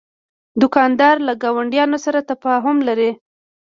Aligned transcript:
دوکاندار 0.61 1.15
له 1.27 1.33
ګاونډیانو 1.43 1.97
سره 2.05 2.19
تفاهم 2.31 2.77
لري. 2.87 3.11